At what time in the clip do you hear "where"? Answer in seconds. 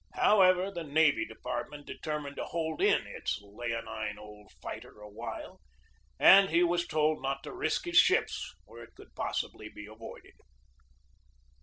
8.65-8.81